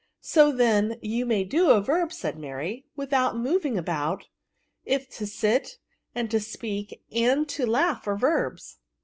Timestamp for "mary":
2.35-2.85